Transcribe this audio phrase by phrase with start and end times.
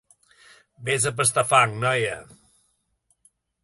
[0.87, 2.19] Vés a pastar fang, noia!